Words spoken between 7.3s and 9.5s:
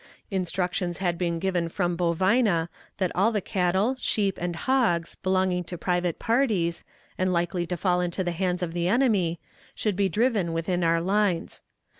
likely to fall into the hands of the enemy,